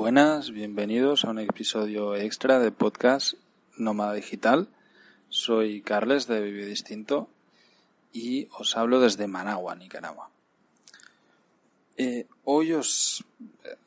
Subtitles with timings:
[0.00, 3.34] Buenas, bienvenidos a un episodio extra de podcast
[3.76, 4.66] Nómada Digital.
[5.28, 7.28] Soy Carles de Vive Distinto
[8.10, 10.30] y os hablo desde Managua, Nicaragua.
[11.98, 13.26] Eh, hoy os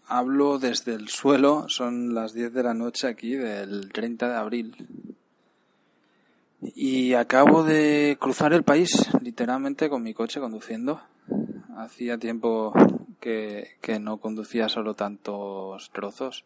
[0.05, 4.87] hablo desde el suelo, son las 10 de la noche aquí del 30 de abril.
[6.61, 11.01] Y acabo de cruzar el país, literalmente con mi coche conduciendo.
[11.75, 12.71] Hacía tiempo
[13.23, 16.45] que, no conducía solo tantos trozos.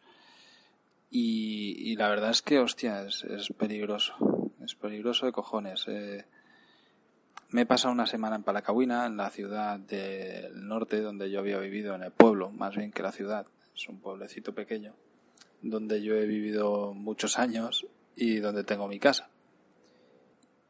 [1.10, 4.14] Y, la verdad es que, hostia, es, es peligroso.
[4.64, 5.86] Es peligroso de cojones.
[5.88, 6.26] Eh,
[7.50, 11.58] me he pasado una semana en Palacahuina, en la ciudad del norte, donde yo había
[11.58, 13.48] vivido, en el pueblo, más bien que la ciudad.
[13.76, 14.94] Es un pueblecito pequeño,
[15.62, 19.30] donde yo he vivido muchos años y donde tengo mi casa.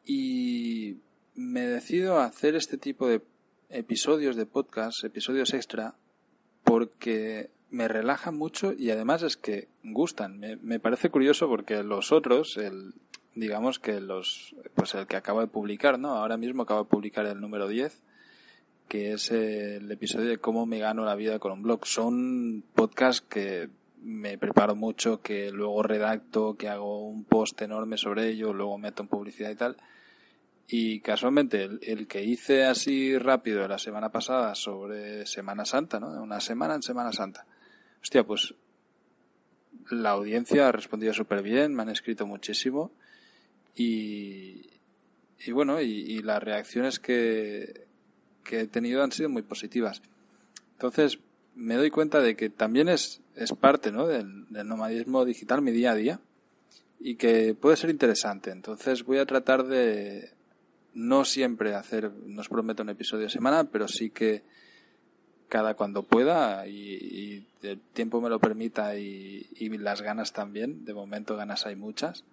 [0.05, 0.97] Y
[1.35, 3.21] me decido a hacer este tipo de
[3.69, 5.95] episodios de podcast, episodios extra,
[6.63, 10.39] porque me relajan mucho y además es que gustan.
[10.39, 12.93] Me, me, parece curioso porque los otros, el,
[13.35, 16.15] digamos que los, pues el que acabo de publicar, ¿no?
[16.15, 18.01] Ahora mismo acabo de publicar el número 10,
[18.87, 21.85] que es el episodio de cómo me gano la vida con un blog.
[21.85, 23.69] Son podcasts que
[24.01, 29.03] me preparo mucho, que luego redacto, que hago un post enorme sobre ello, luego meto
[29.03, 29.77] en publicidad y tal.
[30.69, 36.21] Y casualmente el, el, que hice así rápido la semana pasada sobre Semana Santa, ¿no?
[36.21, 37.45] Una semana en Semana Santa.
[38.01, 38.53] Hostia, pues
[39.89, 42.91] la audiencia ha respondido súper bien, me han escrito muchísimo
[43.75, 44.65] y,
[45.45, 47.85] y bueno, y, y, las reacciones que,
[48.43, 50.01] que he tenido han sido muy positivas.
[50.73, 51.19] Entonces
[51.55, 54.07] me doy cuenta de que también es, es parte ¿no?
[54.07, 56.19] del, del nomadismo digital mi día a día
[56.99, 58.51] y que puede ser interesante.
[58.51, 60.31] Entonces voy a tratar de,
[60.97, 64.41] no siempre hacer, no os prometo un episodio a semana, pero sí que
[65.47, 70.85] cada cuando pueda y, y el tiempo me lo permita y, y, las ganas también,
[70.85, 72.23] de momento ganas hay muchas.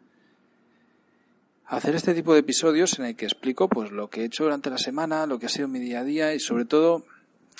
[1.67, 4.71] Hacer este tipo de episodios en el que explico pues lo que he hecho durante
[4.71, 7.05] la semana, lo que ha sido mi día a día y sobre todo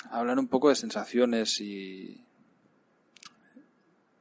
[0.09, 2.25] hablar un poco de sensaciones y,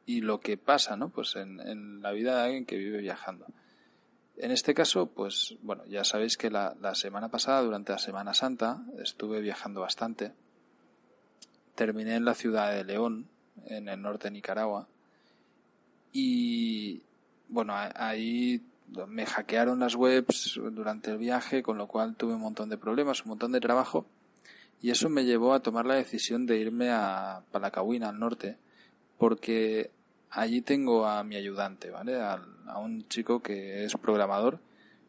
[0.05, 1.09] y lo que pasa, ¿no?
[1.09, 3.47] Pues en, en la vida de alguien que vive viajando.
[4.37, 8.83] En este caso, pues bueno, ya sabéis que la, semana pasada, durante la Semana Santa,
[8.99, 10.33] estuve viajando bastante.
[11.75, 13.29] Terminé en la ciudad de León,
[13.67, 14.89] en el norte de Nicaragua.
[16.13, 17.03] Y
[17.49, 18.61] bueno, ahí
[19.07, 23.23] me hackearon las webs durante el viaje, con lo cual tuve un montón de problemas,
[23.23, 24.07] un montón de trabajo.
[24.83, 28.59] Y eso me llevó a tomar la decisión de irme a Palacahuina, al norte,
[29.17, 29.91] porque
[30.35, 32.21] allí tengo a mi ayudante, ¿vale?
[32.21, 34.59] A, a, un chico que es programador,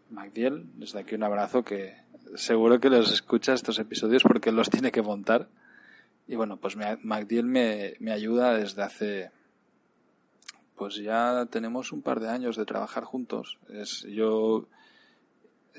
[0.10, 1.98] Magdiel, desde aquí un abrazo que
[2.36, 5.48] seguro que los escucha estos episodios porque los tiene que montar.
[6.28, 9.32] Y bueno, pues Magdiel me, me ayuda desde hace,
[10.76, 13.60] pues ya tenemos un par de años de trabajar juntos.
[14.08, 14.68] Yo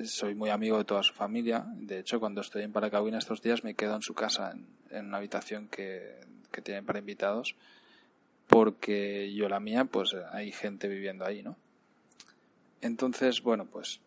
[0.05, 1.65] soy muy amigo de toda su familia.
[1.75, 5.07] De hecho, cuando estoy en Paracahuina estos días me quedo en su casa, en, en
[5.07, 6.21] una habitación que,
[6.51, 7.55] que tienen para invitados
[8.47, 11.57] porque yo la mía, pues hay gente viviendo ahí, ¿no?
[12.81, 13.99] Entonces, bueno, pues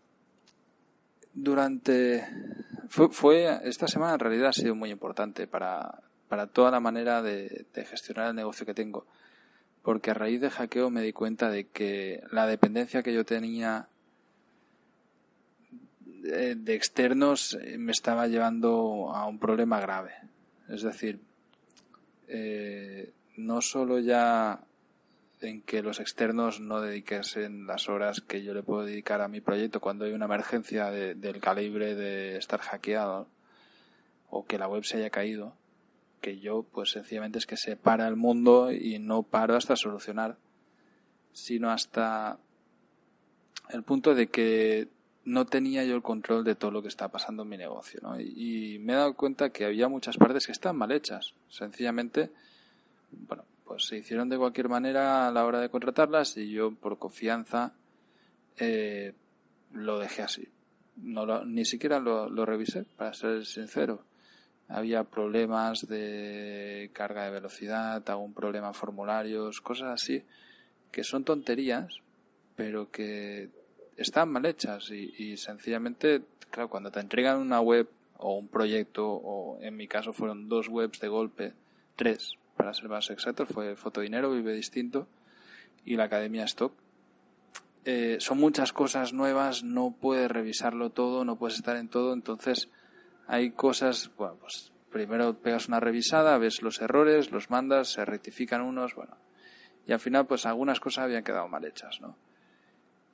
[1.35, 2.27] durante
[2.89, 7.23] fue, fue esta semana en realidad ha sido muy importante para, para toda la manera
[7.23, 9.05] de, gestionar el negocio que tengo,
[9.83, 13.89] porque a raíz de hackeo me di cuenta de que la dependencia que yo tenía
[16.23, 20.13] de, externos me estaba llevando a un problema grave.
[20.69, 21.21] Es decir,
[22.29, 23.13] eh,
[23.47, 24.61] no solo ya
[25.41, 29.41] en que los externos no dediquesen las horas que yo le puedo dedicar a mi
[29.41, 33.27] proyecto cuando hay una emergencia de, del calibre de estar hackeado
[34.29, 35.55] o que la web se haya caído,
[36.21, 40.37] que yo pues sencillamente es que se para el mundo y no paro hasta solucionar,
[41.33, 42.39] sino hasta
[43.71, 44.89] el punto de que
[45.25, 48.21] no tenía yo el control de todo lo que está pasando en mi negocio, ¿no?
[48.21, 52.31] Y, y me he dado cuenta que había muchas partes que están mal hechas, sencillamente
[53.13, 56.99] bueno, pues se hicieron de cualquier manera a la hora de contratarlas y yo por
[56.99, 57.73] confianza
[58.59, 59.15] eh,
[59.73, 60.49] lo dejé así.
[60.97, 64.05] No lo, ni siquiera lo, revisé, para ser sincero.
[64.69, 70.23] había problemas de carga de velocidad, algún problema formularios, cosas así,
[70.93, 72.01] que son tonterías,
[72.57, 73.51] pero que
[73.97, 79.09] están mal hechas y, y sencillamente, claro, cuando te entregan una web o un proyecto,
[79.09, 81.55] o en mi caso fueron dos webs de golpe,
[81.97, 85.09] tres, para ser más exactos, fue Fotodinero, Vive Distinto
[85.87, 86.75] y la Academia Stock.
[87.87, 92.69] Eh, son muchas cosas nuevas, no puedes revisarlo todo, no puedes estar en todo, entonces
[93.27, 98.61] hay cosas, bueno, pues primero pegas una revisada, ves los errores, los mandas, se rectifican
[98.61, 99.17] unos, bueno,
[99.87, 102.19] y al final pues algunas cosas habían quedado mal hechas, ¿no?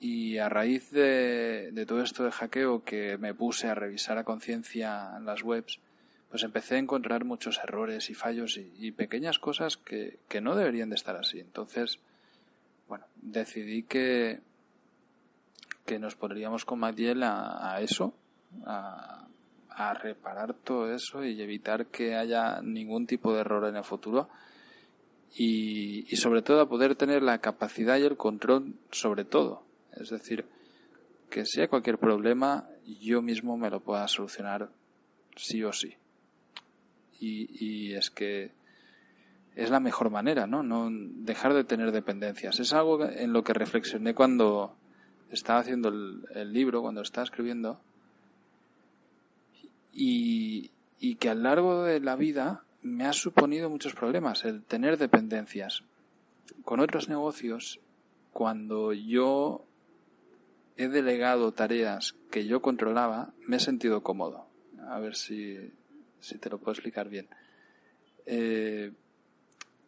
[0.00, 4.24] Y a raíz de, de todo esto de hackeo que me puse a revisar a
[4.24, 5.80] conciencia las webs,
[6.30, 10.90] pues empecé a encontrar muchos errores y fallos y, pequeñas cosas que, que, no deberían
[10.90, 11.38] de estar así.
[11.38, 12.00] Entonces,
[12.88, 14.40] bueno, decidí que,
[15.84, 18.12] que nos pondríamos con Matiel a, eso,
[18.64, 19.28] a,
[19.70, 24.28] a, reparar todo eso y evitar que haya ningún tipo de error en el futuro.
[25.38, 29.62] Y, y sobre todo a poder tener la capacidad y el control sobre todo.
[29.92, 30.46] Es decir,
[31.30, 32.68] que si hay cualquier problema,
[33.00, 34.70] yo mismo me lo pueda solucionar
[35.36, 35.96] sí o sí
[37.20, 38.52] y, es que
[39.54, 40.62] es la mejor manera, ¿no?
[40.62, 42.60] No dejar de tener dependencias.
[42.60, 44.76] Es algo en lo que reflexioné cuando
[45.30, 47.80] estaba haciendo el, libro, cuando estaba escribiendo,
[49.92, 50.70] y,
[51.00, 54.98] y que a lo largo de la vida me ha suponido muchos problemas el tener
[54.98, 55.82] dependencias.
[56.64, 57.80] Con otros negocios,
[58.32, 59.64] cuando yo
[60.76, 64.46] he delegado tareas que yo controlaba, me he sentido cómodo.
[64.88, 65.72] A ver si,
[66.26, 67.28] si te lo puedo explicar bien.
[68.26, 68.92] Eh,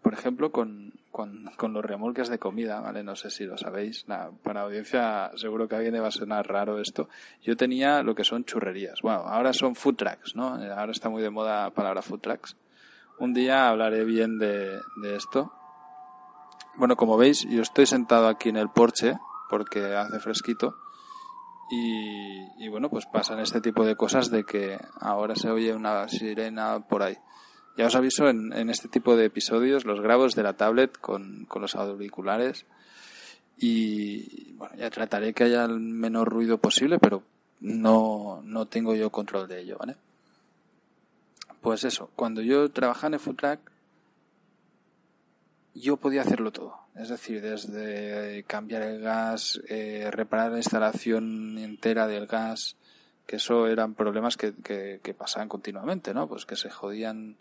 [0.03, 3.03] por ejemplo, con, con, los remolques de comida, ¿vale?
[3.03, 4.05] No sé si lo sabéis.
[4.07, 7.09] para la audiencia seguro que a alguien le va a sonar raro esto.
[7.43, 9.03] Yo tenía lo que son churrerías.
[9.03, 10.55] Bueno, ahora son food trucks, ¿no?
[10.55, 12.57] Ahora está muy de moda la palabra food trucks.
[13.19, 15.53] Un día hablaré bien de, de esto.
[16.77, 19.19] Bueno, como veis, yo estoy sentado aquí en el porche
[19.51, 20.77] porque hace fresquito
[21.71, 26.81] y, bueno, pues pasan este tipo de cosas de que ahora se oye una sirena
[26.81, 27.17] por ahí.
[27.77, 31.45] Ya os aviso, en, en este tipo de episodios los grabo de la tablet con,
[31.47, 32.67] con los auriculares
[33.59, 37.23] y bueno, ya trataré que haya el menor ruido posible, pero
[37.61, 39.97] no, no tengo yo control de ello, ¿vale?
[41.61, 43.37] Pues eso, cuando yo trabajaba en Food
[45.79, 46.77] yo podía hacerlo todo.
[46.95, 52.77] Es decir, desde cambiar el gas, eh, reparar la instalación entera del gas,
[53.27, 56.29] que eso eran problemas que, que, pasaban continuamente, ¿no?
[56.29, 57.37] Pues que se jodían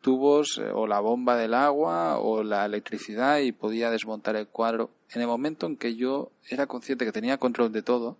[0.00, 4.90] tubos eh, o la bomba del agua o la electricidad y podía desmontar el cuadro.
[5.10, 8.16] En el momento en que yo era consciente que tenía control de todo,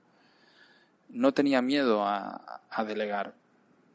[1.08, 3.34] no tenía miedo a, a delegar,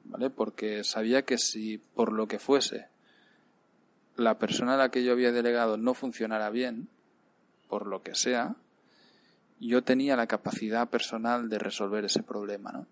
[0.06, 0.30] ¿vale?
[0.30, 2.88] Porque sabía que si por lo que fuese
[4.18, 6.90] la persona a la que yo había delegado no funcionara bien,
[7.68, 8.56] por lo que sea,
[9.60, 12.88] yo tenía la capacidad personal de resolver ese problema, ¿no?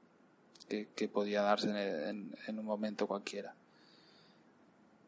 [0.68, 1.70] Que, podía darse
[2.10, 3.54] en, un momento cualquiera.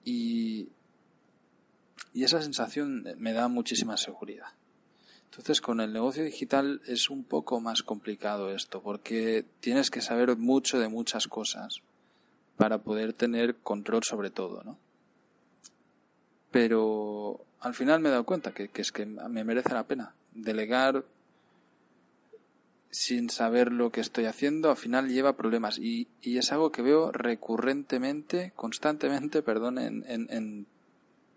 [0.06, 0.70] Y,
[2.14, 4.50] y esa sensación me da muchísima seguridad.
[5.32, 10.38] Entonces, con el negocio digital es un poco más complicado esto, porque tienes que saber
[10.38, 11.82] mucho de muchas cosas
[12.56, 14.78] para poder tener control sobre todo, ¿no?
[16.52, 21.04] Pero al final me he dado cuenta que, es que me merece la pena delegar
[22.90, 26.82] sin saber lo que estoy haciendo, al final lleva problemas y, y es algo que
[26.82, 30.68] veo recurrentemente, constantemente, perdón, en, en, en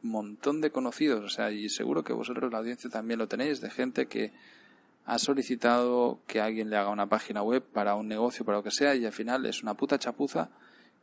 [0.02, 3.70] montón de conocidos, o sea, y seguro que vosotros la audiencia también lo tenéis, de
[3.70, 4.32] gente que
[5.04, 8.70] ha solicitado que alguien le haga una página web para un negocio, para lo que
[8.70, 10.50] sea, y al final es una puta chapuza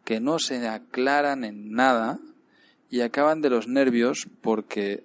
[0.04, 2.20] que no se aclaran en nada,
[2.90, 5.04] y acaban de los nervios porque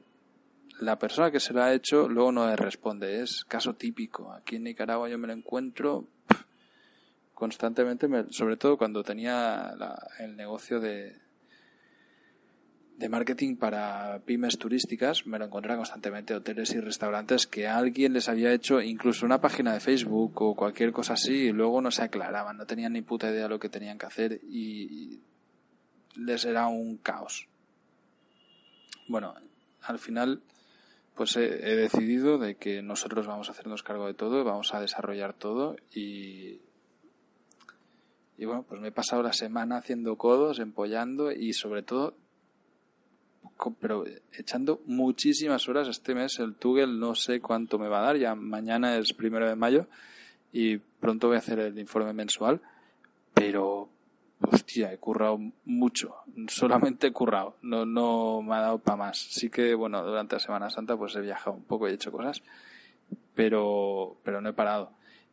[0.83, 3.23] la persona que se lo ha hecho luego no le responde.
[3.23, 4.33] Es caso típico.
[4.33, 6.07] Aquí en Nicaragua yo me lo encuentro
[7.35, 9.75] constantemente, sobre todo cuando tenía
[10.21, 11.17] el negocio de,
[12.99, 18.29] de marketing para pymes turísticas, me lo encontraba constantemente hoteles y restaurantes que alguien les
[18.29, 22.03] había hecho incluso una página de Facebook o cualquier cosa así y luego no se
[22.03, 25.19] aclaraban, no tenían ni puta idea de lo que tenían que hacer y
[26.15, 27.49] les era un caos
[29.09, 29.35] bueno,
[29.83, 30.43] al final
[31.15, 35.35] pues he, decidido de que nosotros vamos a hacernos cargo de todo, vamos a desarrollar
[35.35, 36.61] todo y
[38.39, 42.17] y bueno, pues me he pasado la semana haciendo codos, empollando y sobre todo
[43.81, 44.05] pero
[44.37, 46.39] echando muchísimas horas este mes.
[46.39, 49.87] El Tugel no sé cuánto me va a dar, ya mañana es primero de mayo
[50.53, 52.61] y pronto voy a hacer el informe mensual,
[53.33, 53.89] pero
[54.51, 56.15] hostia, he currado mucho,
[56.49, 59.19] solamente he currado, no, no me ha dado para más.
[59.19, 62.13] Sí que, bueno, durante la Semana Santa pues he viajado un poco y he hecho
[62.13, 62.43] cosas,
[63.35, 64.93] pero, pero no he parado.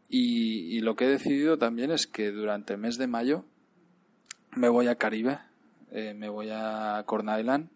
[0.09, 3.45] Y, lo que he decidido también es que durante el mes de mayo
[4.55, 5.37] me voy a Caribe,
[5.91, 7.69] eh, me voy a Corn Island,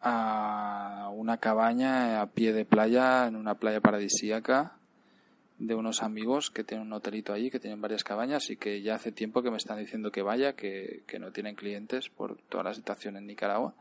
[0.00, 4.79] a una cabaña a pie de playa, en una playa paradisíaca,
[5.60, 8.94] de unos amigos que tienen un hotelito allí, que tienen varias cabañas y que ya
[8.94, 12.64] hace tiempo que me están diciendo que vaya, que, que no tienen clientes por toda
[12.64, 13.74] la situación en Nicaragua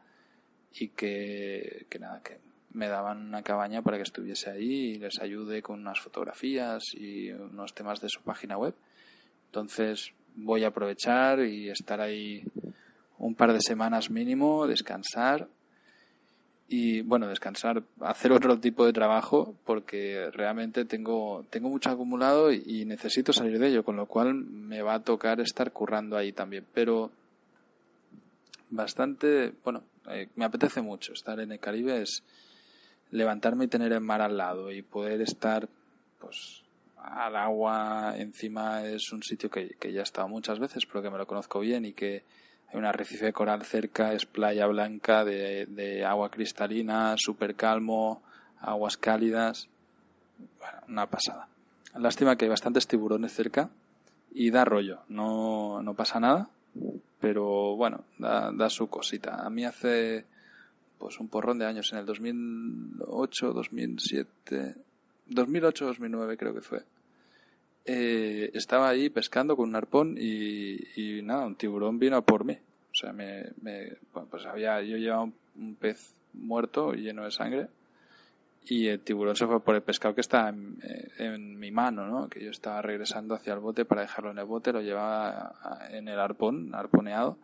[0.74, 2.38] y que, que nada, que
[2.74, 7.32] me daban una cabaña para que estuviese ahí y les ayude con unas fotografías y
[7.32, 8.76] unos temas de su página web.
[9.46, 12.44] Entonces voy a aprovechar y estar ahí
[13.18, 15.48] un par de semanas mínimo, descansar
[16.72, 22.86] y bueno, descansar, hacer otro tipo de trabajo porque realmente tengo, tengo mucho acumulado y,
[22.86, 26.66] necesito salir de ello, con lo cual me va a tocar estar currando ahí también.
[26.72, 27.10] Pero
[28.70, 32.24] bastante, bueno, eh, me apetece mucho estar en el Caribe, es
[33.10, 35.68] levantarme y tener el mar al lado y poder estar
[36.20, 36.62] pues
[36.98, 41.10] al agua encima es un sitio que, que ya he estado muchas veces, pero que
[41.10, 42.24] me lo conozco bien y que
[42.72, 48.22] hay un arrecife de coral cerca, es playa blanca de, agua cristalina, súper calmo,
[48.60, 49.68] aguas cálidas.
[50.60, 51.48] Bueno, una pasada.
[51.96, 53.70] Lástima que hay bastantes tiburones cerca
[54.32, 56.50] y da rollo, no, no pasa nada,
[57.20, 59.44] pero bueno, da, da su cosita.
[59.44, 60.26] A mí hace
[61.00, 64.76] pues un porrón de años, en el 2008, 2007,
[65.28, 66.84] 2008, 2009 creo que fue
[67.92, 72.54] eh, estaba ahí pescando con un arpón y, nada, un tiburón vino a por mí.
[72.54, 73.46] O sea, me,
[74.30, 77.68] pues había, yo llevaba un, pez muerto lleno de sangre
[78.68, 82.30] y el tiburón se fue por el pescado que estaba en, mi mano, ¿no?
[82.30, 85.56] Que yo estaba regresando hacia el bote para dejarlo en el bote, lo llevaba
[85.90, 87.40] en el arpón, arponeado.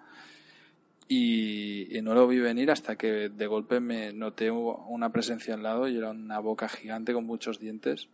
[1.08, 5.64] Y, y, no lo vi venir hasta que de golpe me noté una presencia al
[5.64, 8.10] lado y era una boca gigante con muchos dientes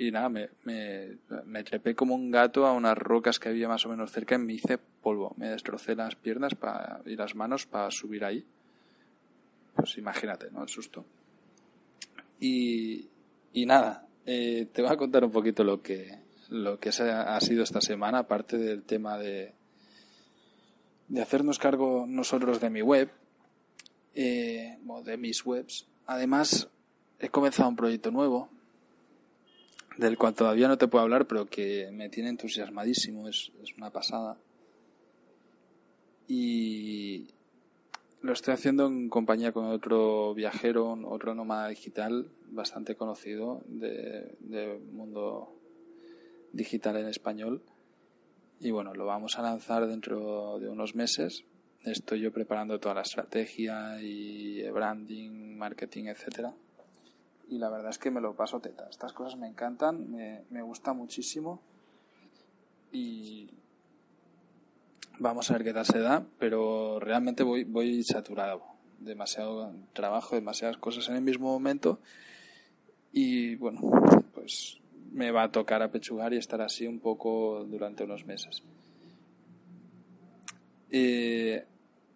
[0.00, 3.88] y nada, me, me, trepé como un gato a unas rocas que había más o
[3.88, 5.34] menos cerca y me hice polvo.
[5.36, 6.52] Me destrocé las piernas
[7.04, 8.46] y las manos para subir ahí.
[9.74, 10.62] Pues imagínate, ¿no?
[10.62, 11.04] El susto.
[12.38, 13.08] Y,
[13.52, 16.16] y nada, eh, te voy a contar un poquito lo que,
[16.48, 19.52] lo que ha sido esta semana, aparte del tema de,
[21.08, 23.10] de hacernos cargo nosotros de mi web,
[24.14, 25.88] eh, o de mis webs.
[26.06, 26.68] Además,
[27.18, 28.48] he comenzado un proyecto nuevo
[29.98, 34.38] del cual todavía no te puedo hablar, pero que me tiene entusiasmadísimo, es, una pasada.
[36.28, 37.26] Y
[38.22, 44.78] lo estoy haciendo en compañía con otro viajero, otro nómada digital bastante conocido del de
[44.92, 45.52] mundo
[46.52, 47.62] digital en español.
[48.60, 51.44] Y bueno, lo vamos a lanzar dentro de unos meses.
[51.82, 56.54] Estoy yo preparando toda la estrategia y branding, marketing, etcétera
[57.48, 58.86] y la verdad es que me lo paso teta.
[58.90, 61.60] Estas cosas me encantan, me, me gusta muchísimo
[62.92, 63.48] y
[65.18, 68.62] vamos a ver qué tal se da, pero realmente voy, voy saturado.
[68.98, 72.00] Demasiado trabajo, demasiadas cosas en el mismo momento
[73.12, 73.80] y bueno,
[74.34, 74.78] pues
[75.12, 78.62] me va a tocar apechugar y estar así un poco durante unos meses.
[80.90, 81.64] Eh,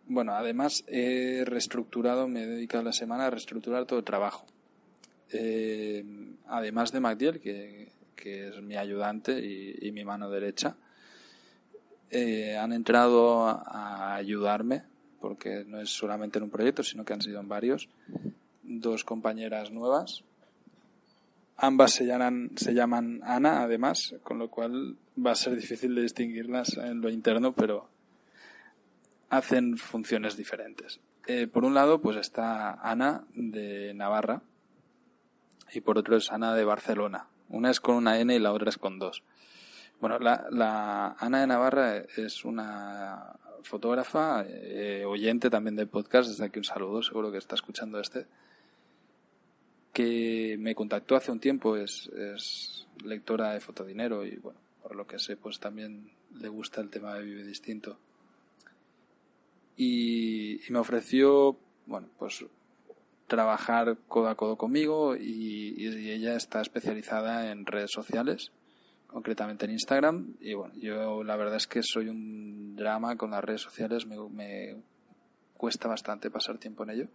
[0.09, 4.45] bueno, además he reestructurado, me he dedicado la semana a reestructurar todo el trabajo
[5.33, 6.05] eh,
[6.47, 7.91] además de Magdiel, que,
[8.25, 10.77] es mi ayudante y, mi mano derecha,
[12.11, 14.85] eh, han entrado a, ayudarme,
[15.21, 17.89] porque no es solamente en un proyecto, sino que han sido en varios,
[18.63, 20.23] dos compañeras nuevas.
[21.57, 26.03] Ambas se llaman, se llaman Ana, además, con lo cual va a ser difícil de
[26.03, 27.89] distinguirlas en lo interno, pero
[29.31, 31.01] hacen funciones diferentes.
[31.27, 34.43] Eh, por un lado, pues está Ana de Navarra,
[35.75, 37.27] y por otro es Ana de Barcelona.
[37.49, 39.23] Una es con una N y la otra es con dos.
[40.01, 46.45] Bueno, la, la Ana de Navarra es una fotógrafa, eh, oyente también de podcast, desde
[46.45, 48.27] aquí un saludo, seguro que está escuchando este,
[49.93, 55.07] que me contactó hace un tiempo, es, es lectora de Fotodinero y bueno, por lo
[55.07, 56.11] que sé, pues también
[56.41, 57.99] le gusta el tema de Vive Distinto.
[59.77, 62.45] Y, y me ofreció, bueno, pues
[63.33, 68.53] trabajar codo a codo conmigo y, ella está especializada en redes sociales,
[69.07, 70.35] concretamente en Instagram.
[70.39, 74.77] Y bueno, yo la verdad es que soy un drama con las redes sociales, me,
[75.55, 77.09] cuesta bastante pasar tiempo en ello.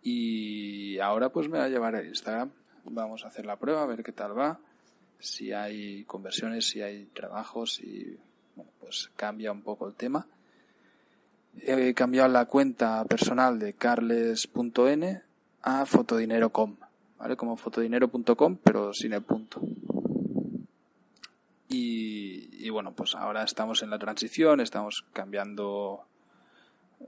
[0.00, 2.52] Y ahora pues me va a llevar a Instagram.
[2.84, 4.60] Vamos a hacer la prueba, a ver qué tal va,
[5.18, 8.16] si hay conversiones, si hay trabajos y
[8.54, 10.24] bueno, pues cambia un poco el tema.
[11.62, 15.22] He cambiado la cuenta personal de carles.n
[15.62, 16.76] a fotodinero.com,
[17.18, 17.36] ¿vale?
[17.36, 19.60] Como fotodinero.com, pero sin el punto.
[21.70, 26.04] Y, bueno, pues ahora estamos en la transición, estamos cambiando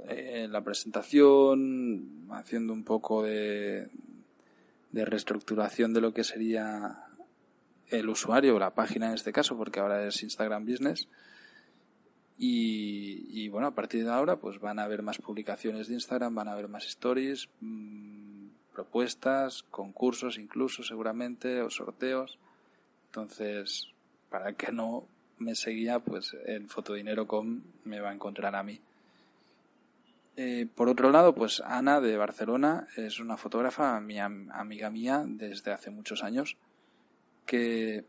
[0.08, 3.88] eh, la presentación, haciendo un poco de,
[4.92, 7.04] de reestructuración de lo que sería
[7.88, 11.08] el usuario, la página en este caso, porque ahora es Instagram Business.
[12.42, 16.48] Y, bueno, a partir de ahora pues van a haber más publicaciones de Instagram, van
[16.48, 22.38] a haber más stories, mmm, propuestas, concursos incluso seguramente, o sorteos.
[23.08, 23.88] Entonces,
[24.30, 25.04] para el que no
[25.38, 28.80] me seguía, pues en fotodinero.com me va a encontrar a mí.
[30.38, 35.72] Eh, por otro lado, pues Ana de Barcelona es una fotógrafa, mi amiga mía desde
[35.72, 36.56] hace muchos años,
[37.44, 38.06] que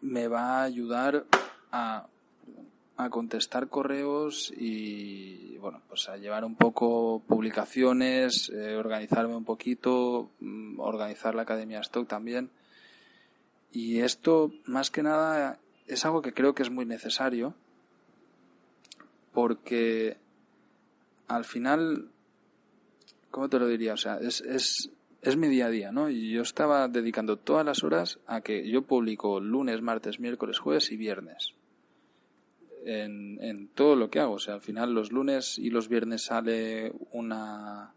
[0.00, 1.26] me va a ayudar
[1.70, 2.08] a,
[3.04, 10.30] a contestar correos y bueno, pues a llevar un poco publicaciones, eh, organizarme un poquito,
[10.40, 12.50] mm, organizar la Academia Stock también.
[13.72, 17.54] Y esto, más que nada, es algo que creo que es muy necesario
[19.32, 20.16] porque
[21.28, 22.08] al final,
[23.30, 23.94] ¿cómo te lo diría?
[23.94, 24.90] O sea, es, es,
[25.22, 26.10] es mi día a día, ¿no?
[26.10, 30.90] Y yo estaba dedicando todas las horas a que yo publico lunes, martes, miércoles, jueves
[30.90, 31.54] y viernes.
[32.84, 34.34] En, en todo lo que hago.
[34.34, 37.92] O sea, al final los lunes y los viernes sale una...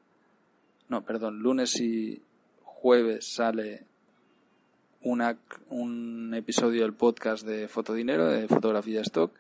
[0.90, 2.22] No, perdón, lunes y
[2.64, 3.86] jueves sale
[5.02, 5.38] una,
[5.70, 9.32] un episodio del podcast de Fotodinero, de fotografía stock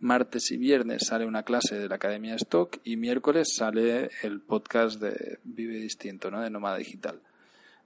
[0.00, 5.00] martes y viernes sale una clase de la Academia Stock y miércoles sale el podcast
[5.00, 6.40] de Vive Distinto, ¿no?
[6.40, 7.20] de Nómada Digital.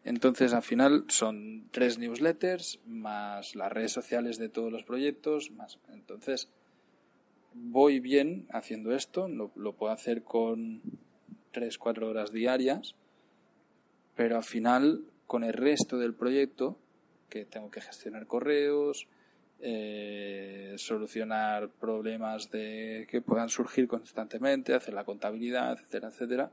[0.05, 5.79] Entonces, al final son tres newsletters más las redes sociales de todos los proyectos, más.
[5.93, 6.49] Entonces,
[7.55, 10.83] voy bien haciendo esto, lo, puedo hacer con
[11.53, 12.95] tres, cuatro horas diarias,
[14.17, 16.77] pero al final, con el resto del proyecto,
[17.29, 19.07] que tengo que gestionar correos,
[19.61, 26.51] eh, solucionar problemas de que puedan surgir constantemente, hacer la contabilidad, etcétera, etcétera,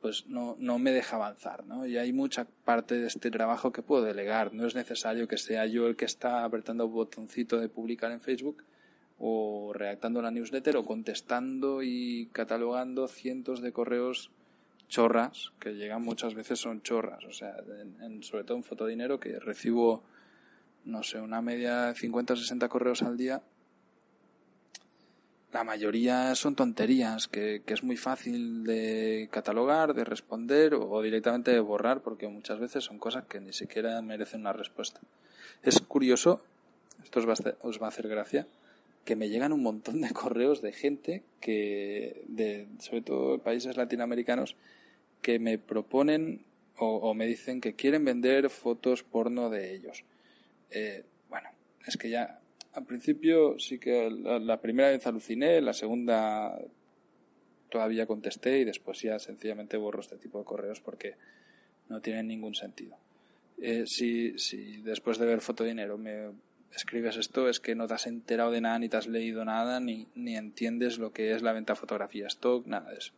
[0.00, 1.86] pues no, no me deja avanzar, ¿no?
[1.86, 4.52] Y hay mucha parte de este trabajo que puedo delegar.
[4.52, 8.62] No es necesario que sea yo el que está apretando botoncito de publicar en Facebook
[9.18, 14.30] o redactando la newsletter o contestando y catalogando cientos de correos
[14.88, 17.56] chorras que llegan muchas veces son chorras o sea
[18.02, 20.02] en, sobre todo en fotodinero que recibo
[20.86, 23.42] no sé, una media de 50 o 60 correos al día,
[25.52, 31.60] la mayoría son tonterías que, es muy fácil de catalogar, de responder o directamente de
[31.60, 35.00] borrar porque muchas veces son cosas que ni siquiera merecen una respuesta.
[35.62, 36.42] Es curioso,
[37.02, 38.46] esto os va a os va a hacer gracia,
[39.06, 43.78] que me llegan un montón de correos de gente que, de, sobre todo de países
[43.78, 44.56] latinoamericanos,
[45.22, 46.44] que me proponen
[46.78, 50.04] o, me dicen que quieren vender fotos porno de ellos
[50.70, 51.48] eh, bueno,
[51.86, 52.40] es que ya
[52.74, 56.58] al principio sí que la, primera vez aluciné, la segunda
[57.70, 61.14] todavía contesté y después ya sencillamente borro este tipo de correos porque
[61.88, 62.98] no tienen ningún sentido.
[63.58, 66.32] Eh, si, si después de ver Fotodinero me
[66.76, 69.80] escribes esto es que no te has enterado de nada, ni te has leído nada,
[69.80, 73.12] ni, ni entiendes lo que es la venta fotografía stock, nada de eso.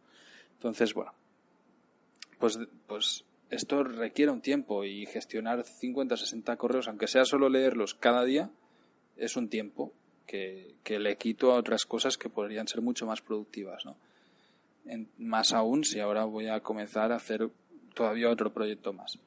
[0.55, 1.13] Entonces, bueno,
[2.39, 7.49] pues, pues esto requiere un tiempo y gestionar 50 o 60 correos, aunque sea solo
[7.49, 8.51] leerlos cada día,
[9.17, 9.93] es un tiempo
[10.27, 13.85] que, le quito a otras cosas que podrían ser mucho más productivas.
[13.85, 13.97] ¿no?
[15.19, 17.51] más aún si ahora voy a comenzar a hacer
[17.95, 19.19] todavía otro proyecto más.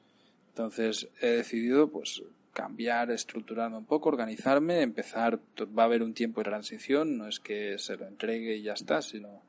[0.48, 5.38] Entonces he decidido pues cambiar, estructurarme un poco, organizarme, empezar,
[5.76, 8.74] va a haber un tiempo de transición, no es que se lo entregue y ya
[8.74, 9.42] está, sino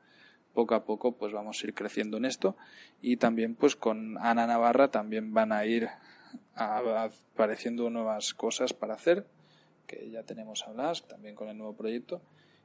[0.54, 2.56] poco a poco pues vamos a ir creciendo en esto.
[3.02, 5.88] Y también pues con Ana Navarra también van a ir
[6.54, 9.26] apareciendo nuevas cosas para hacer
[9.86, 12.22] que ya tenemos habladas también con el nuevo proyecto.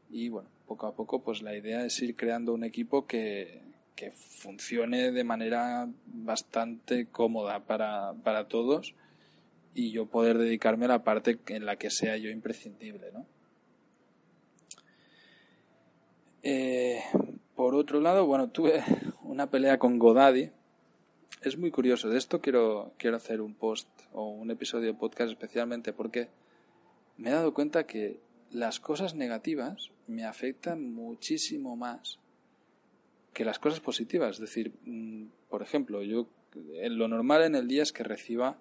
[0.09, 3.61] Y bueno poco a poco pues la idea es ir creando un equipo que,
[3.95, 8.95] que funcione de manera bastante cómoda para, para todos
[9.79, 13.25] y yo poder dedicarme a la parte en la que sea yo imprescindible ¿no?
[16.43, 17.01] Eh,
[17.55, 18.83] por otro lado, bueno, tuve
[19.23, 20.51] una pelea con Godaddy.
[21.41, 22.09] Es muy curioso.
[22.09, 26.29] De esto quiero, quiero hacer un post o un episodio de podcast especialmente porque
[27.17, 32.19] me he dado cuenta que las cosas negativas me afectan muchísimo más
[33.33, 34.35] que las cosas positivas.
[34.35, 38.57] Es decir, mm, por ejemplo, yo lo normal en el día es que reciba,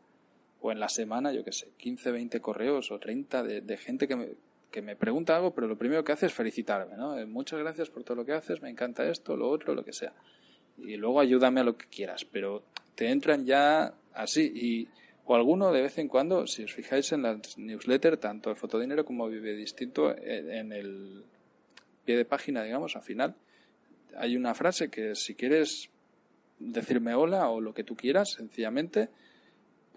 [0.61, 4.17] o en la semana, yo qué sé, 15, 20 correos o 30 de, gente que
[4.17, 4.29] me,
[4.71, 7.19] que me pregunta algo, pero lo primero que hace es felicitarme, ¿no?
[7.19, 9.93] Eh, muchas gracias por todo lo que haces, me encanta esto, lo otro, lo que
[9.93, 10.13] sea.
[10.79, 12.63] Y luego ayúdame a lo que quieras, pero
[12.95, 14.89] te entran ya así y
[15.29, 19.05] o alguno de vez en cuando, si os fijáis en las newsletters, tanto el Fotodinero
[19.05, 21.23] como Vive Distinto, en el
[22.07, 23.35] pie de página, digamos, al final,
[24.17, 25.91] hay una frase que si quieres
[26.59, 29.11] decirme hola o lo que tú quieras, sencillamente,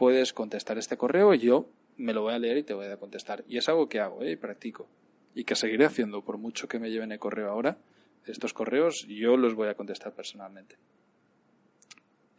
[0.02, 2.98] puedes contestar este correo y yo me lo voy a leer y te voy a
[2.98, 3.44] contestar.
[3.48, 4.32] Y es algo que hago ¿eh?
[4.32, 4.88] y practico.
[5.36, 7.78] Y que seguiré haciendo, por mucho que me lleven el correo ahora.
[8.26, 10.76] Estos correos yo los voy a contestar personalmente.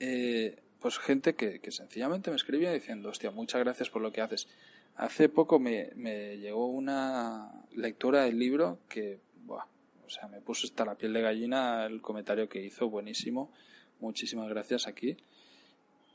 [0.00, 4.48] Eh, pues gente que, sencillamente me escribía diciendo, hostia, muchas gracias por lo que haces.
[4.96, 5.92] Hace poco me,
[6.38, 9.66] llegó una lectora del libro que, buah,
[10.04, 13.52] o sea, me puso hasta la piel de gallina el comentario que hizo, buenísimo.
[14.00, 15.16] Muchísimas gracias aquí.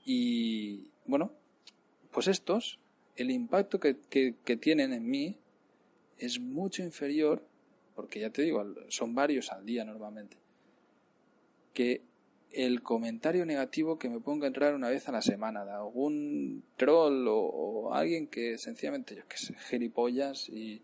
[0.09, 1.31] Y bueno,
[2.17, 2.79] pues estos
[3.15, 3.93] el impacto que,
[4.59, 5.37] tienen en mí
[6.17, 7.45] es mucho inferior,
[7.93, 10.35] porque ya te digo, son varios al día normalmente,
[11.75, 12.01] que
[12.51, 17.27] el comentario negativo que me ponga entrar una vez a la semana de algún troll
[17.29, 20.81] o, alguien que sencillamente, yo qué sé, jeripollas y,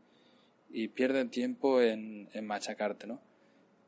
[0.69, 3.19] y pierden tiempo en, en machacarte, ¿no?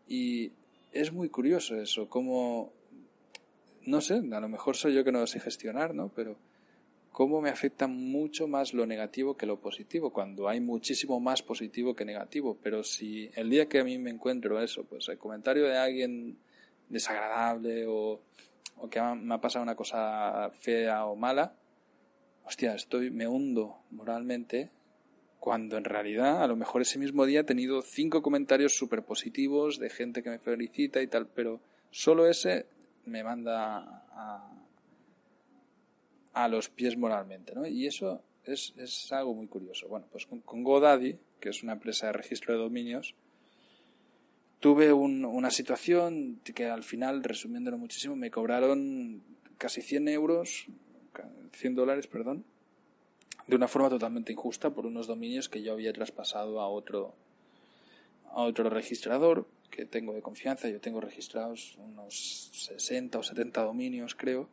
[0.08, 0.52] Y
[0.94, 2.74] es muy curioso eso, como,
[3.86, 6.10] no sé, a lo mejor soy yo que no lo sé gestionar, ¿no?
[6.10, 6.40] Pero
[7.16, 11.96] cómo me afecta mucho más lo negativo que lo positivo, cuando hay muchísimo más positivo
[11.96, 12.58] que negativo.
[12.62, 16.38] Pero si el día que a mí me encuentro eso, pues el comentario de alguien
[16.90, 18.20] desagradable o,
[18.92, 21.56] que me ha pasado una cosa fea o mala,
[22.44, 24.70] hostia, estoy, me hundo moralmente
[25.40, 29.80] cuando en realidad a lo mejor ese mismo día he tenido cinco comentarios súper positivos
[29.80, 32.66] de gente que me felicita y tal, pero solo ese
[33.06, 34.65] me manda a,
[36.36, 37.66] a los pies moralmente, ¿no?
[37.66, 39.88] Y eso es, es algo muy curioso.
[39.88, 43.16] Bueno, pues con, GoDaddy, que es una empresa de registro de dominios,
[44.60, 49.24] tuve una situación que al final, resumiéndolo muchísimo, me cobraron
[49.58, 50.68] casi 100 euros,
[51.54, 52.44] 100 dólares, perdón,
[53.48, 57.16] de una forma totalmente injusta por unos dominios que yo había traspasado a otro,
[58.30, 60.68] a otro registrador que tengo de confianza.
[60.68, 64.50] Yo tengo registrados unos 60 o 70 dominios, creo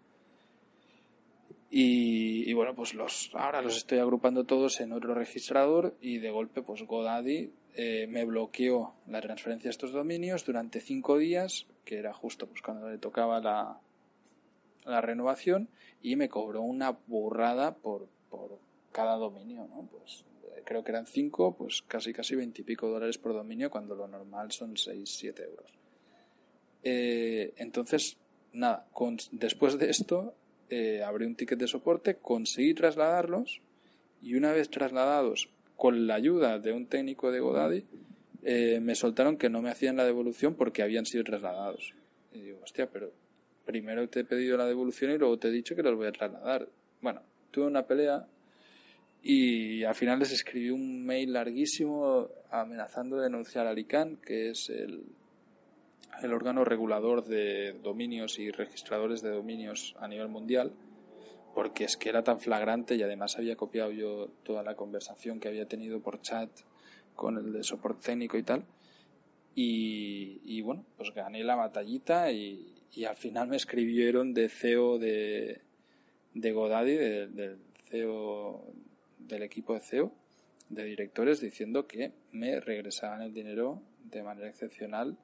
[1.75, 6.61] y, bueno, pues los, ahora los estoy agrupando todos en otro registrador y de golpe
[6.61, 12.13] pues GoDaddy eh, me bloqueó la transferencia de estos dominios durante cinco días, que era
[12.13, 13.81] justo pues cuando le tocaba la,
[14.85, 15.71] la renovación,
[16.03, 18.59] y me cobró una burrada por, por
[18.93, 19.89] cada dominio, ¿no?
[19.91, 24.07] Pues eh, creo que eran cinco, pues casi casi veintipico dólares por dominio, cuando lo
[24.07, 25.73] normal son seis, siete euros.
[26.83, 28.19] Eh, entonces,
[28.53, 30.35] nada, con, después de esto
[30.71, 33.61] eh, un ticket de soporte, conseguí trasladarlos
[34.21, 37.85] y una vez trasladados con la ayuda de un técnico de Godaddy,
[38.45, 41.95] eh, me soltaron que no me hacían la devolución porque habían sido trasladados.
[42.33, 43.13] Y digo, hostia, pero
[43.65, 46.13] primero te he pedido la devolución y luego te he dicho que los voy a
[46.13, 46.69] trasladar.
[47.01, 48.27] Bueno, tuve una pelea
[49.23, 54.69] y al final les escribí un mail larguísimo amenazando de denunciar a ICANN, que es
[54.69, 55.05] el,
[56.25, 60.73] el órgano regulador de dominios y registradores de dominios a nivel mundial,
[61.55, 65.49] porque es que era tan flagrante y además había copiado yo toda la conversación que
[65.49, 66.51] había tenido por chat
[67.15, 68.65] con el de soporte técnico y tal.
[69.55, 72.75] Y, bueno, pues gané la batallita y,
[73.07, 75.61] al final me escribieron de CEO de,
[76.35, 78.65] de Godaddy, del CEO
[79.19, 80.13] del equipo de CEO,
[80.69, 85.17] de directores, diciendo que me regresaban el dinero de manera excepcional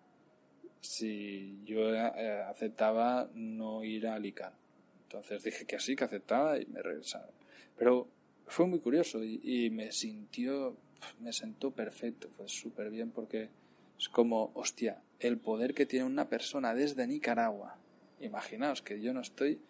[0.80, 4.58] si yo eh, aceptaba no ir a Alicante.
[5.04, 7.30] Entonces dije que sí, que aceptaba y me regresaron.
[7.76, 8.08] Pero
[8.46, 10.76] fue muy curioso y, me sintió,
[11.20, 13.50] me sentó perfecto, fue súper bien porque
[13.98, 17.78] es como, hostia, el poder que tiene una persona desde Nicaragua.
[18.20, 19.60] Imaginaos que yo no estoy,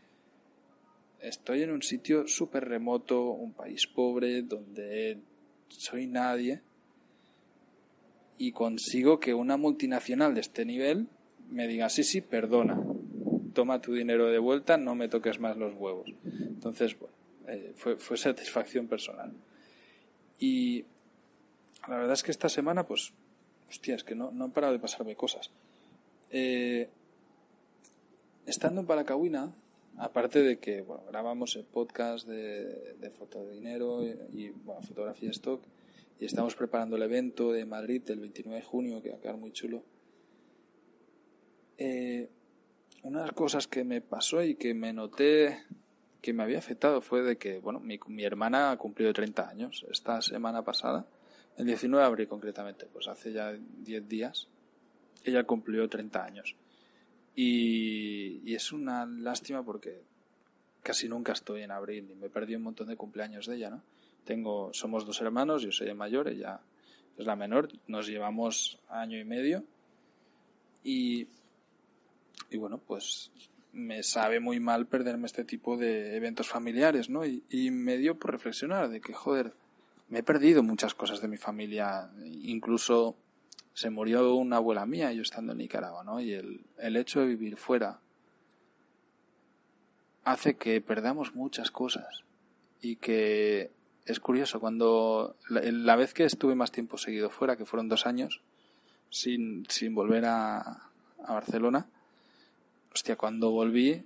[1.21, 5.19] estoy en un sitio súper remoto, un país pobre, donde
[5.69, 6.63] soy nadie
[8.39, 11.09] y consigo que una multinacional de este nivel
[11.51, 12.81] me diga, sí, sí, perdona,
[13.53, 16.11] toma tu dinero de vuelta, no me toques más los huevos.
[16.25, 17.15] Entonces, bueno,
[17.49, 19.33] eh, fue, fue satisfacción personal.
[20.39, 20.85] Y
[21.89, 23.13] la verdad es que esta semana, pues,
[23.69, 25.51] hostia, es que no, no han parado de pasarme cosas.
[26.31, 26.89] Eh,
[28.47, 29.53] estando en Paracahuina,
[29.99, 35.63] aparte de que bueno, grabamos el podcast de, de dinero y, bueno, fotografía stock,
[36.21, 39.37] y estamos preparando el evento de Madrid del 29 de junio, que va a quedar
[39.37, 39.85] muy chulo.
[41.77, 42.29] Eh,
[43.05, 45.65] una de las cosas que me pasó y que me noté
[46.21, 50.21] que me había afectado fue de que, bueno, mi, hermana ha cumplido 30 años esta
[50.21, 51.07] semana pasada.
[51.57, 54.49] el 19 de abril concretamente, pues hace ya 10 días,
[55.23, 56.57] ella cumplió 30 años.
[57.37, 60.03] Y, y, es una lástima porque
[60.83, 63.83] casi nunca estoy en abril y me perdí un montón de cumpleaños de ella, ¿no?
[64.25, 66.61] Tengo, somos dos hermanos, yo soy el mayor, ella
[67.17, 69.65] es la menor, nos llevamos año y medio
[70.85, 71.29] y,
[72.51, 73.31] y bueno, pues
[73.73, 77.25] me sabe muy mal perderme este tipo de eventos familiares, ¿no?
[77.27, 79.53] Y, y me dio por reflexionar de que, joder,
[80.09, 83.17] me he perdido muchas cosas de mi familia, incluso
[83.75, 86.21] se murió una abuela mía yo estando en Nicaragua, ¿no?
[86.21, 88.01] Y el, el hecho de vivir fuera
[90.25, 92.25] hace que perdamos muchas cosas
[92.81, 93.71] y que
[94.09, 98.41] es curioso cuando la, vez que estuve más tiempo seguido fuera, que fueron dos años,
[99.11, 100.61] sin, sin volver a,
[101.25, 101.87] a Barcelona,
[102.93, 104.05] hostia, cuando volví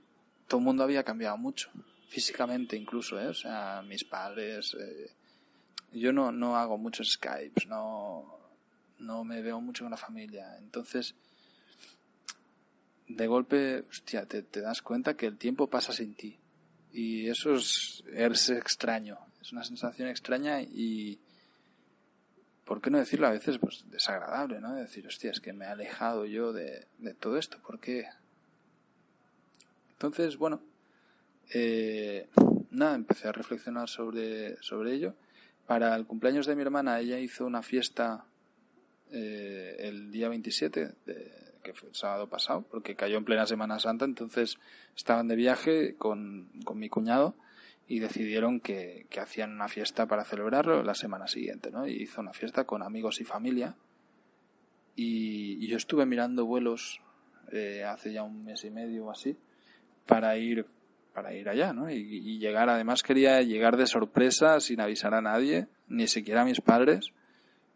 [0.49, 1.71] todo el mundo había cambiado mucho,
[2.09, 3.29] físicamente incluso, ¿eh?
[3.29, 5.11] o sea, mis padres, eh,
[5.93, 8.39] yo no, no hago muchos Skypes, no,
[8.99, 10.57] no me veo mucho con la familia.
[10.59, 11.15] Entonces,
[13.09, 16.39] de golpe, hostia, te, te, das cuenta que el tiempo pasa sin ti.
[16.93, 21.19] Y eso es, es extraño, es una sensación extraña y,
[22.65, 23.59] ¿por qué no decirlo a veces?
[23.59, 24.75] Pues desagradable, ¿no?
[24.75, 28.07] Decir, hostia, es que me he alejado yo de, de todo esto, ¿por qué?
[29.91, 30.63] Entonces, bueno,
[31.53, 32.29] eh,
[32.71, 35.15] nada, empecé a reflexionar sobre, sobre ello
[35.67, 38.25] para el cumpleaños de mi hermana, ella hizo una fiesta
[39.11, 43.79] eh, el día 27, de, que fue el sábado pasado, porque cayó en plena Semana
[43.79, 44.59] Santa, entonces
[44.97, 47.35] estaban de viaje con, con mi cuñado
[47.93, 51.87] y decidieron que, que, hacían una fiesta para celebrarlo la semana siguiente, ¿no?
[51.87, 53.77] Y hizo una fiesta con amigos y familia.
[54.97, 57.03] Y, yo estuve mirando vuelos
[57.51, 59.37] eh, hace ya un mes y medio o así
[60.07, 60.65] para ir
[61.13, 61.91] para ir allá, ¿no?
[61.91, 66.63] Y, llegar, además quería llegar de sorpresa sin avisar a nadie, ni siquiera a mis
[66.63, 67.13] padres,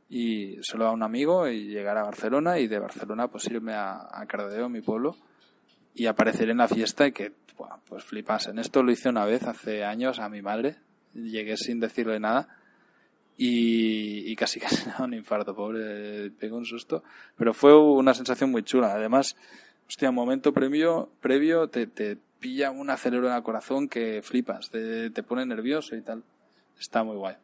[0.08, 4.08] y solo a un amigo y llegar a Barcelona y de Barcelona pues irme a,
[4.10, 5.14] a Cardedeu, mi pueblo,
[5.94, 7.34] y aparecer en la fiesta y que,
[7.88, 8.58] pues flipasen.
[8.58, 10.76] Esto lo hice una vez hace años a mi madre,
[11.14, 12.48] llegué sin decirle nada
[13.36, 17.02] y, y casi casi un infarto, pobre, pegó un susto,
[17.36, 18.94] pero fue una sensación muy chula.
[18.94, 19.36] Además,
[19.88, 25.10] hostia, momento previo, previo te, te pilla un acelero en el corazón que flipas, te,
[25.22, 26.22] pone nervioso y tal.
[26.78, 27.36] Está muy guay.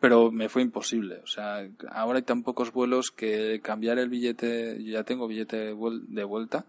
[0.00, 1.20] Pero me fue imposible.
[1.22, 6.24] O sea, ahora hay tan pocos vuelos que cambiar el billete, ya tengo billete de
[6.24, 6.66] vuelta,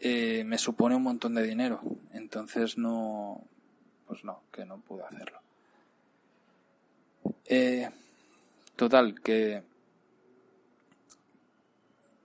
[0.00, 1.80] eh, me supone un montón de dinero.
[2.12, 3.44] Entonces no,
[4.06, 5.38] pues no, que no pude hacerlo.
[7.46, 7.88] Eh,
[8.76, 9.62] total, que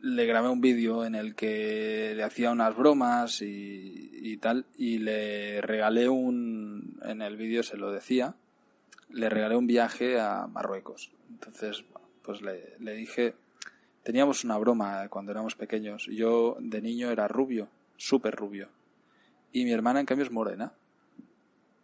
[0.02, 4.98] le grabé un vídeo en el que le hacía unas bromas y, y, tal, y
[4.98, 8.36] le regalé un, en el vídeo se lo decía,
[9.10, 11.12] le regalé un viaje a Marruecos.
[11.30, 11.86] Entonces,
[12.22, 13.34] pues le, le dije,
[14.04, 16.06] teníamos una broma cuando éramos pequeños.
[16.06, 18.70] Yo de niño era rubio, súper rubio,
[19.52, 20.74] y mi hermana en cambio es morena,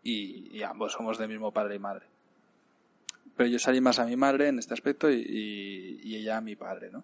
[0.03, 2.05] y, ambos somos del mismo padre y madre.
[3.35, 6.89] Pero yo salí más a mi madre en este aspecto y, ella a mi padre,
[6.91, 7.03] ¿no?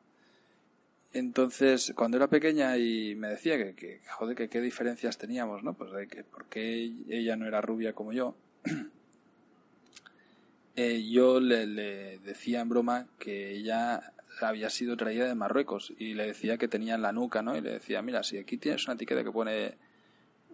[1.14, 5.74] Entonces, cuando era pequeña y me decía que, que joder, que qué diferencias teníamos, ¿no?
[5.74, 8.36] Pues de que por qué ella no era rubia como yo,
[10.76, 16.28] eh, yo le, decía en broma que ella había sido traída de Marruecos y le
[16.28, 17.56] decía que tenía en la nuca, ¿no?
[17.56, 19.76] Y le decía, mira, si aquí tienes una etiqueta que pone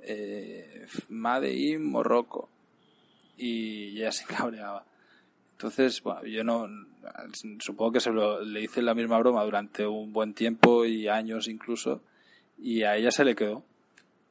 [0.04, 2.50] eh, Made in Morocco
[3.38, 4.86] y ella se cabreaba.
[5.54, 6.68] Entonces, bueno, yo no,
[7.60, 12.02] supongo que se le hice la misma broma durante un buen tiempo y años incluso,
[12.58, 13.64] y a ella se le quedó.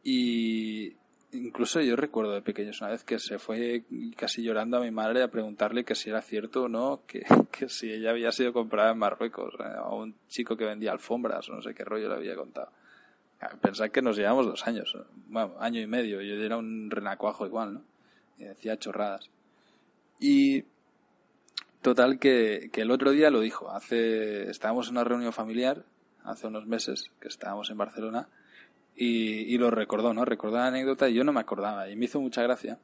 [0.03, 0.95] Y
[1.33, 3.85] incluso yo recuerdo de pequeños una vez que se fue
[4.17, 7.69] casi llorando a mi madre a preguntarle que si era cierto o no, que, que
[7.69, 11.63] si ella había sido comprada en Marruecos, eh, a un chico que vendía alfombras no
[11.63, 12.71] sé qué rollo le había contado.
[13.63, 14.95] Pensar que nos llevamos dos años,
[15.29, 17.83] bueno, año y medio, yo era un renacuajo igual, ¿no?
[18.37, 19.31] Y decía chorradas.
[20.19, 20.65] Y
[21.83, 23.71] Total que, que, el otro día lo dijo.
[23.71, 25.85] Hace, estábamos en una reunión familiar,
[26.25, 28.29] hace unos meses, que estábamos en Barcelona,
[28.97, 30.25] y, y, lo recordó, ¿no?
[30.25, 32.79] Recordó la anécdota y yo no me acordaba, y me hizo mucha gracia.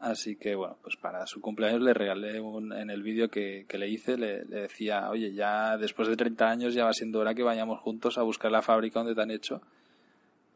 [0.00, 3.78] Así que, bueno, pues para su cumpleaños le regalé un, en el vídeo que, que,
[3.78, 7.42] le hice, le, decía, oye, ya después de 30 años ya va siendo hora que
[7.42, 9.62] vayamos juntos a buscar la fábrica donde te han hecho,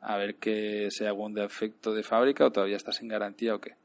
[0.03, 3.77] a ver que sea algún defecto de fábrica o todavía estás en garantía o qué.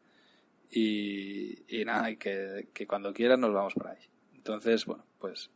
[0.72, 4.04] Y, y nada, y que, que cuando quieras nos vamos por ahí.
[4.36, 5.50] Entonces, bueno, pues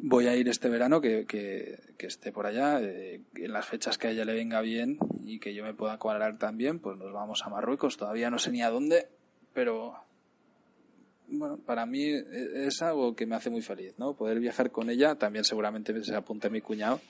[0.00, 4.08] voy a ir este verano, que, que, esté por allá, eh, en las fechas que
[4.08, 7.42] a ella le venga bien y que yo me pueda cuadrar también, pues nos vamos
[7.44, 7.96] a Marruecos.
[7.96, 9.08] Todavía no sé ni a dónde,
[9.52, 9.94] pero
[11.28, 14.14] bueno, para mí es algo que me hace muy feliz, ¿no?
[14.14, 17.00] Poder viajar con ella, también seguramente se apunta mi cuñado,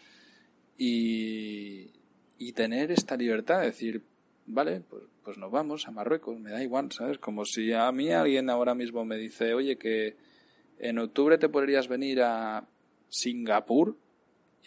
[0.77, 1.91] y,
[2.39, 4.03] y tener esta libertad de decir,
[4.47, 7.19] vale, pues, pues nos vamos a Marruecos, me da igual, ¿sabes?
[7.19, 10.17] Como si a mí alguien ahora mismo me dice, oye, que
[10.79, 12.67] en octubre te podrías venir a
[13.09, 13.97] Singapur,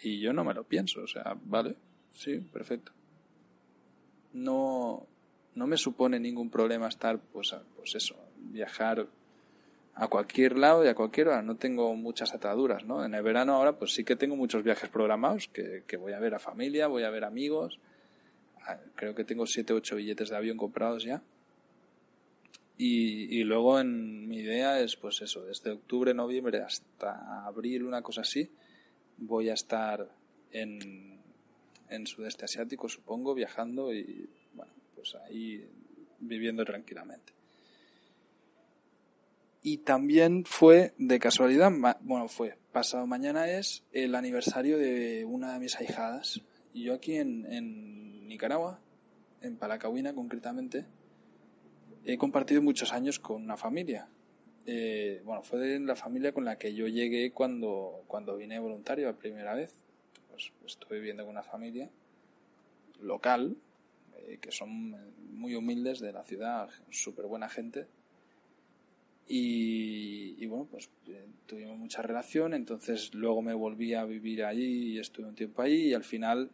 [0.02, 1.76] y yo no me lo pienso, o sea, vale,
[2.10, 2.92] sí, perfecto.
[4.32, 5.06] No,
[5.54, 9.06] no me supone ningún problema estar, pues, pues eso, viajar
[9.94, 11.42] a cualquier lado y a cualquier hora.
[11.42, 13.04] No tengo muchas ataduras, ¿no?
[13.04, 16.18] En el verano ahora, pues sí que tengo muchos viajes programados, que, que voy a
[16.18, 17.78] ver a familia, voy a ver amigos.
[18.66, 21.22] Ah, creo que tengo siete, ocho billetes de avión comprados ya.
[22.84, 28.22] Y, luego en mi idea es, pues eso, desde octubre, noviembre hasta abril, una cosa
[28.22, 28.50] así,
[29.18, 30.10] voy a estar
[30.50, 31.20] en,
[31.88, 35.64] en sudeste asiático, supongo, viajando y, bueno, pues ahí
[36.18, 37.32] viviendo tranquilamente.
[39.62, 45.60] Y también fue, de casualidad, bueno, fue, pasado mañana es el aniversario de una de
[45.60, 46.40] mis ahijadas.
[46.74, 48.80] Y yo aquí en, en Nicaragua,
[49.40, 50.84] en Palacahuina concretamente,
[52.04, 54.08] he compartido muchos años con una familia.
[54.66, 59.16] Eh, bueno, fue la familia con la que yo llegué cuando, cuando vine voluntario la
[59.16, 59.74] primera vez.
[60.30, 61.90] Pues, estuve viviendo con una familia
[63.00, 63.56] local,
[64.16, 64.96] eh, que son
[65.32, 67.86] muy humildes de la ciudad, súper buena gente
[69.34, 74.98] y, bueno, pues eh, tuvimos mucha relación, entonces luego me volví a vivir allí y
[74.98, 76.50] estuve un tiempo allí y al final,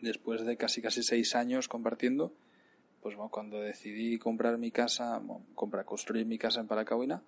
[0.00, 2.32] después de casi casi seis años compartiendo,
[3.02, 5.20] pues bueno, cuando decidí comprar mi casa,
[5.54, 7.22] comprar, construir mi casa en Paracahuina,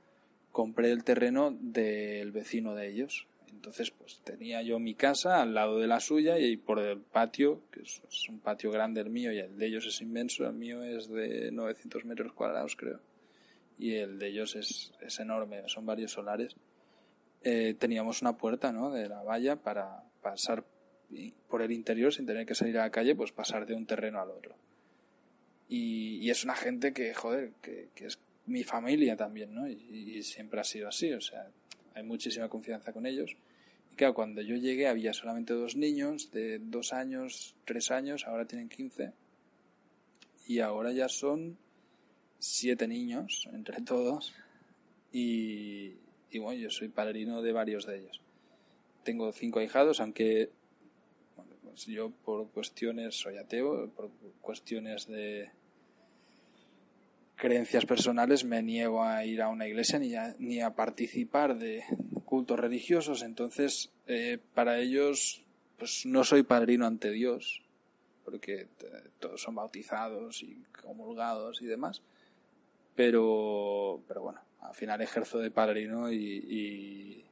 [0.52, 3.26] compré el terreno del vecino de ellos.
[3.50, 7.60] Entonces, pues tenía yo mi casa al lado de la suya y por el patio,
[7.70, 10.82] que es, un patio grande el mío y el de ellos es inmenso, el mío
[10.82, 13.00] es de 900 metros cuadrados, creo
[13.78, 16.56] y el de ellos es, es enorme, son varios solares.
[17.42, 18.90] Eh, teníamos una puerta ¿no?
[18.90, 20.64] de la valla para pasar
[21.48, 24.20] por el interior sin tener que salir a la calle, pues pasar de un terreno
[24.20, 24.54] al otro.
[25.68, 29.68] Y, es una gente que, joder, que, que, es mi familia también, ¿no?
[29.68, 31.48] Y, siempre ha sido así, o sea,
[31.94, 33.36] hay muchísima confianza con ellos.
[33.92, 38.46] Y claro, cuando yo llegué había solamente dos niños de dos años, tres años, ahora
[38.46, 39.12] tienen quince.
[40.46, 41.56] Y ahora ya son
[42.38, 44.34] siete niños entre todos
[45.12, 45.94] y,
[46.30, 48.20] y, bueno, yo soy padrino de varios de ellos.
[49.04, 50.50] Tengo cinco ahijados, aunque
[51.74, 54.10] yo por cuestiones soy ateo, por
[54.40, 55.50] cuestiones de
[57.36, 59.98] creencias personales me niego a ir a una iglesia
[60.38, 61.84] ni a, participar de
[62.24, 65.42] cultos religiosos, entonces eh, para ellos
[65.78, 67.62] pues no soy padrino ante Dios,
[68.24, 68.68] porque
[69.18, 72.02] todos son bautizados y comulgados y demás
[72.94, 77.24] pero, pero bueno, al final ejerzo de padrino y,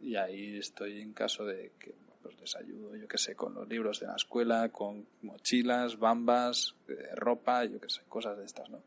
[0.00, 3.68] y, ahí estoy en caso de que pues les ayudo, yo qué sé, con los
[3.68, 8.70] libros de la escuela, con mochilas, bambas, eh, ropa, yo qué sé, cosas de estas,
[8.70, 8.80] ¿no?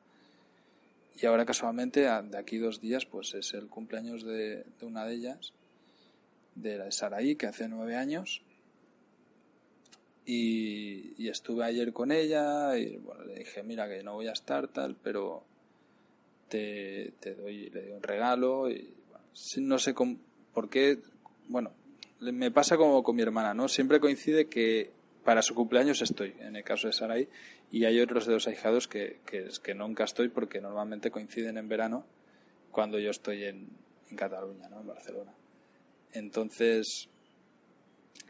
[1.21, 5.53] Y ahora casualmente, de aquí dos días, pues es el cumpleaños de, una de ellas,
[6.55, 8.41] de la de Saraí, que hace nueve años.
[10.25, 14.67] Y, estuve ayer con ella y bueno, le dije, mira que no voy a estar
[14.67, 15.43] tal, pero
[16.49, 18.93] te, doy, le doy un regalo y
[19.57, 20.99] no sé por qué,
[21.47, 21.71] bueno,
[22.19, 23.67] me pasa como con mi hermana, ¿no?
[23.67, 24.91] Siempre coincide que
[25.23, 27.27] para su cumpleaños estoy, en el caso de Sarai,
[27.71, 31.67] y hay otros de los ahijados que, que, que nunca estoy porque normalmente coinciden en
[31.67, 32.05] verano
[32.71, 33.67] cuando yo estoy en,
[34.09, 34.79] en Cataluña, ¿no?
[34.79, 35.33] En Barcelona.
[36.13, 37.09] Entonces,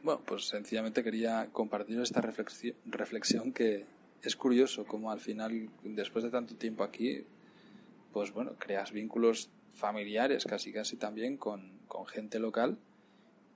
[0.04, 3.86] bueno, pues sencillamente quería compartir esta reflexión, reflexión que
[4.24, 7.24] es curioso como al final, después de tanto tiempo aquí,
[8.12, 12.80] pues bueno, creas vínculos familiares casi casi también con, con gente local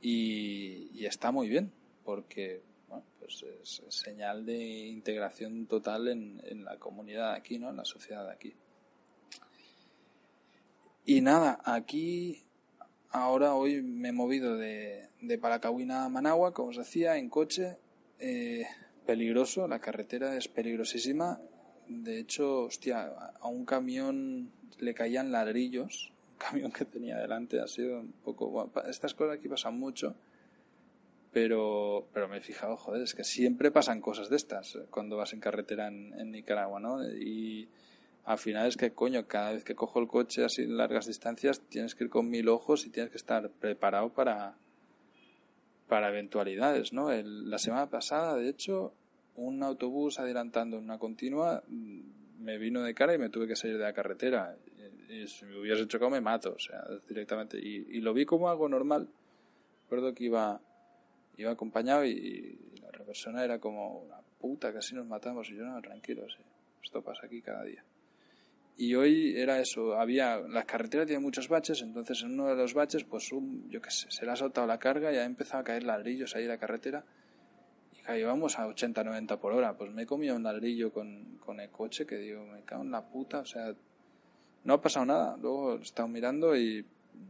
[0.02, 1.72] y, está muy bien
[2.04, 7.70] porque bueno, pues es, señal de integración total en, en la comunidad aquí, ¿no?
[7.70, 8.54] En la sociedad de aquí.
[11.06, 12.44] Y nada, aquí
[13.10, 17.78] ahora hoy me he movido de, de a Managua, como os decía, en coche.
[18.20, 18.66] Eh,
[19.06, 21.42] peligroso, la carretera es peligrosísima
[21.92, 26.14] de hecho, hostia, a un camión le caían ladrillos,
[26.50, 28.50] camión que tenía delante, ha sido un poco...
[28.50, 30.16] Bueno, estas cosas aquí pasan mucho,
[31.32, 35.18] pero, pero me he fijado, joder, es que siempre pasan cosas de estas eh, cuando
[35.18, 37.04] vas en carretera en, en Nicaragua, ¿no?
[37.08, 37.70] Y
[38.26, 41.96] al final es que, coño, cada vez que cojo el coche así largas distancias tienes
[41.96, 44.56] que ir con mil ojos y tienes que estar preparado para,
[45.88, 47.12] para eventualidades, ¿no?
[47.12, 48.94] El, la semana pasada, de hecho,
[49.36, 53.56] un autobús adelantando en una continua mm, me vino de cara y me tuve que
[53.56, 54.58] salir de la carretera.
[55.10, 57.58] Y, si me hubiese chocado me mato, o sea, directamente.
[57.58, 59.08] Y, lo vi como algo normal.
[59.84, 60.60] Recuerdo que iba,
[61.38, 65.50] iba acompañado y, la otra persona era como una puta, casi nos matamos.
[65.50, 66.44] Y yo, no, tranquilo, sí,
[66.84, 67.84] esto pasa aquí cada día.
[68.78, 72.74] Y hoy era eso, había, las carreteras tienen muchos baches, entonces en uno de los
[72.74, 75.62] baches, pues un, yo qué sé, se le ha soltado la carga y ha empezado
[75.62, 77.04] a caer ladrillos ahí en la carretera.
[78.10, 81.70] Y íbamos a 80-90 por hora, pues me he comido un ladrillo con, con el
[81.70, 83.76] coche que digo, me cago en la puta, o sea,
[84.64, 85.38] no ha pasado nada.
[85.42, 86.86] Luego he estado mirando y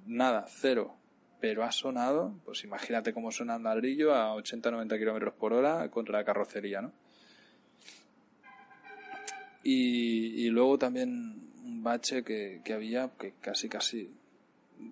[0.05, 0.95] nada, cero.
[1.39, 6.19] Pero ha sonado, pues imagínate cómo suena un ladrillo a 80-90 kilómetros por hora contra
[6.19, 6.91] la carrocería, ¿no?
[9.63, 14.09] Y, luego también un bache que, había que casi, casi,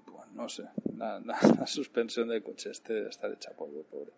[0.05, 0.65] bueno, no sé,
[0.95, 1.21] la,
[1.65, 4.11] suspensión del coche este está hecha polvo, pobre.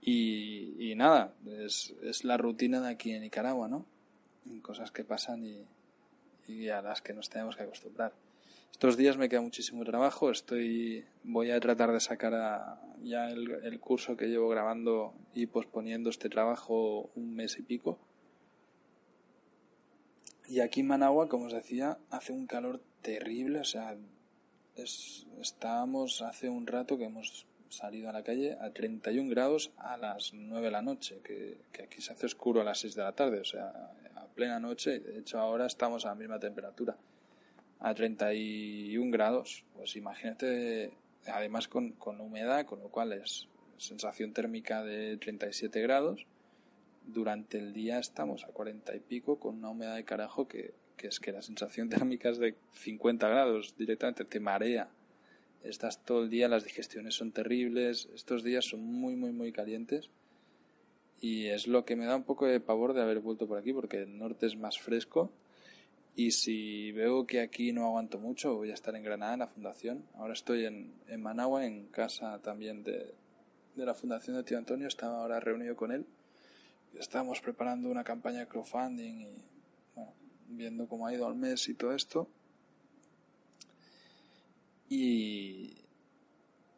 [0.00, 3.84] Y, y nada, es, es la rutina de aquí en Nicaragua, ¿no?
[4.62, 5.64] Cosas que pasan y,
[6.48, 8.12] y a las que nos tenemos que acostumbrar.
[8.74, 13.78] Estos días me queda muchísimo trabajo, estoy voy a tratar de sacar ya el, el,
[13.78, 17.98] curso que llevo grabando y posponiendo este trabajo un mes y pico.
[20.48, 23.96] Y aquí en Managua, como os decía, hace un calor terrible, o sea,
[24.74, 29.96] es, estábamos hace un rato que hemos salido a la calle a 31 grados a
[29.96, 33.02] las 9 de la noche, que, que aquí se hace oscuro a las 6 de
[33.02, 33.92] la tarde, o sea,
[34.34, 36.96] plena noche, de hecho ahora estamos a la misma temperatura,
[37.80, 40.92] a 31 grados, pues imagínate,
[41.26, 46.26] además con, con humedad, con lo cual es sensación térmica de 37 grados,
[47.06, 51.08] durante el día estamos a 40 y pico con una humedad de carajo que, que
[51.08, 54.88] es que la sensación térmica es de 50 grados, directamente te marea.
[55.62, 60.10] Estás todo el día, las digestiones son terribles, estos días son muy, muy, muy calientes
[61.24, 63.72] y es lo que me da un poco de pavor de haber vuelto por aquí
[63.72, 65.32] porque el norte es más fresco.
[66.14, 69.46] Y si veo que aquí no aguanto mucho voy a estar en Granada en la
[69.46, 70.04] fundación.
[70.16, 73.14] Ahora estoy en, en Managua en casa también de,
[73.74, 74.86] de la fundación de tío Antonio.
[74.86, 76.04] Estaba ahora reunido con él.
[76.92, 79.42] Estamos preparando una campaña de crowdfunding y
[80.48, 82.28] viendo cómo ha ido al mes y todo esto.
[84.90, 85.83] Y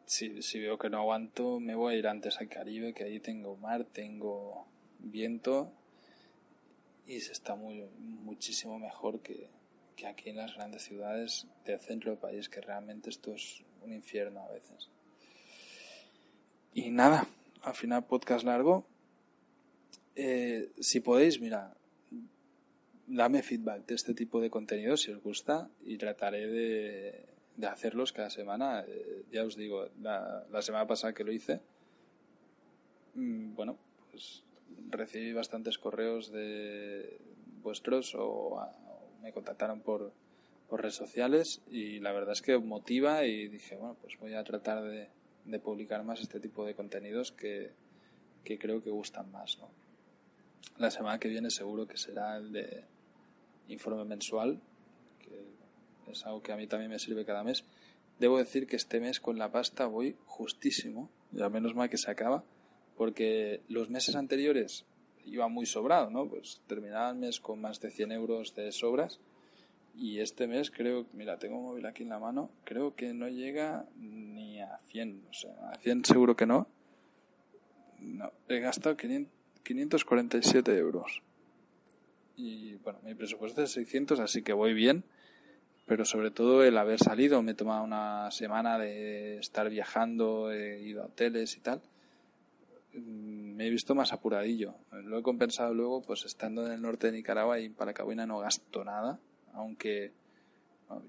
[0.07, 3.19] si, si veo que no aguanto, me voy a ir antes al Caribe, que ahí
[3.19, 4.65] tengo mar, tengo
[4.99, 5.71] viento
[7.05, 9.49] y se está muy, muchísimo mejor que,
[9.97, 13.93] que aquí en las grandes ciudades del centro del país, que realmente esto es un
[13.93, 14.89] infierno a veces.
[16.73, 17.27] Y nada,
[17.63, 18.85] al final podcast largo.
[20.15, 21.75] Eh, si podéis, mira,
[23.07, 27.25] dame feedback de este tipo de contenido si os gusta y trataré de,
[27.57, 28.85] de hacerlos cada semana.
[28.87, 31.59] Eh, ya os digo, la, semana pasada que lo hice,
[33.15, 33.77] mm, bueno,
[34.11, 34.43] pues
[34.89, 37.19] recibí bastantes correos de
[37.61, 38.61] vuestros o,
[39.21, 40.13] me contactaron por,
[40.69, 44.43] por, redes sociales y la verdad es que motiva y dije, bueno, pues voy a
[44.43, 45.09] tratar de,
[45.45, 47.71] de publicar más este tipo de contenidos que,
[48.43, 49.69] que creo que gustan más, ¿no?
[50.77, 52.83] La semana que viene seguro que será el de
[53.67, 54.61] informe mensual,
[56.11, 57.63] es algo que a mí también me sirve cada mes.
[58.19, 62.09] Debo decir que este mes con la pasta voy justísimo, ya menos mal que se
[62.09, 62.43] acaba,
[62.95, 64.85] porque los meses anteriores
[65.25, 66.27] iba muy sobrado, ¿no?
[66.27, 69.19] Pues terminaba el mes con más de 100 euros de sobras
[69.95, 73.27] y este mes creo, mira, tengo un móvil aquí en la mano, creo que no
[73.27, 76.67] llega ni a 100, o sea, a 100 seguro que no.
[78.47, 81.23] He gastado 547 euros.
[82.35, 85.03] Y bueno, mi presupuesto es 600, así que voy bien
[85.87, 90.81] pero sobre todo el haber salido, me he tomado una semana de estar viajando, he
[90.81, 91.81] ido a hoteles y tal,
[92.93, 94.75] me he visto más apuradillo.
[94.91, 98.39] Lo he compensado luego, pues estando en el norte de Nicaragua y en Paracabuena no
[98.39, 99.17] gasto nada,
[99.53, 100.11] aunque,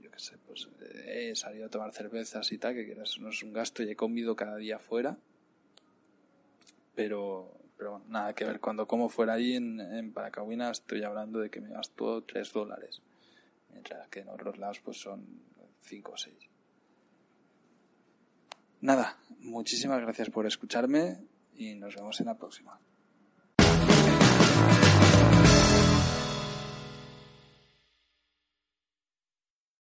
[0.01, 0.69] yo qué sé, pues
[1.07, 3.97] he salido a tomar cervezas y tal, que quieras, no es un gasto y he
[3.97, 5.17] comido cada día fuera,
[6.95, 8.61] pero, pero nada que ver.
[8.61, 13.03] Cuando como fuera allí en, en Paracabuena estoy hablando de que me gasto 3 dólares
[13.71, 15.43] mientras que en otros lados pues son
[15.83, 16.35] 5 o 6.
[18.81, 21.19] Nada, muchísimas gracias por escucharme
[21.55, 22.81] y nos vemos en la próxima.